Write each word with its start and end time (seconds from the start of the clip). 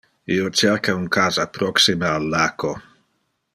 Io 0.35 0.47
cerca 0.61 0.95
un 1.01 1.03
casa 1.17 1.45
proxime 1.59 2.11
al 2.15 2.29
laco. 2.35 2.75